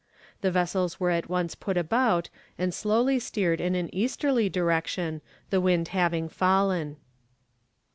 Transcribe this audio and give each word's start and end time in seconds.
The 0.41 0.49
vessels 0.49 0.99
were 0.99 1.11
at 1.11 1.29
once 1.29 1.53
put 1.53 1.77
about 1.77 2.31
and 2.57 2.73
slowly 2.73 3.19
steered 3.19 3.61
in 3.61 3.75
an 3.75 3.93
easterly 3.93 4.49
direction, 4.49 5.21
the 5.51 5.61
wind 5.61 5.89
having 5.89 6.27
fallen. 6.27 6.97